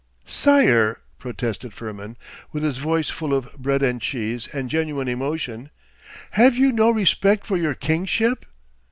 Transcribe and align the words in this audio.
'Sire,' 0.25 0.97
protested 1.19 1.75
Firmin, 1.75 2.17
with 2.51 2.63
his 2.63 2.77
voice 2.79 3.11
full 3.11 3.35
of 3.35 3.53
bread 3.55 3.83
and 3.83 4.01
cheese 4.01 4.47
and 4.51 4.67
genuine 4.67 5.07
emotion, 5.07 5.69
'have 6.31 6.57
you 6.57 6.71
no 6.71 6.89
respect 6.89 7.45
for 7.45 7.55
your 7.55 7.75
kingship? 7.75 8.47